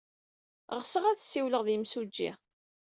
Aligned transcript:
Ɣseɣ 0.79 1.03
ad 1.07 1.19
ssiwleɣ 1.21 1.61
ed 1.65 1.69
yimsujji. 1.71 2.31